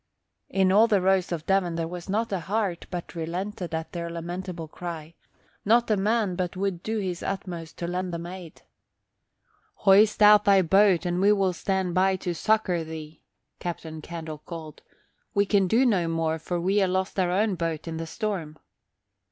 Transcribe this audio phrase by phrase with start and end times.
[0.49, 4.09] In all the Rose of Devon there was not a heart but relented at their
[4.09, 5.13] lamentable cry,
[5.63, 8.63] not a man but would do his utmost to lend them aid.
[9.85, 13.21] "Hoist out thy boat and we will stand by to succour thee,"
[13.59, 14.81] Captain Candle called.
[15.35, 18.57] "We can do no more, for we ha' lost our own boat in the storm."